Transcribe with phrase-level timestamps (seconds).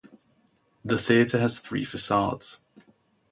[0.83, 2.59] The theatre has three facades.